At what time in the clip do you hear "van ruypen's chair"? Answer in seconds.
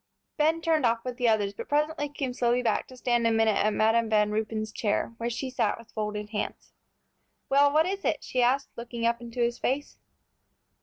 4.09-5.13